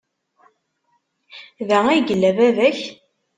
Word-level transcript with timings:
Da 1.69 1.79
ay 1.87 2.01
yella 2.07 2.31
baba-k? 2.37 2.79